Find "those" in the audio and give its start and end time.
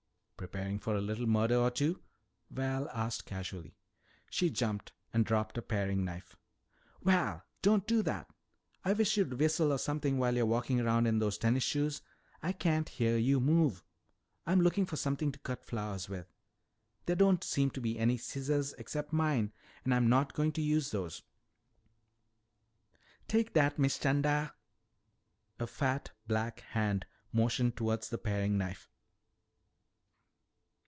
11.19-11.37, 20.89-21.21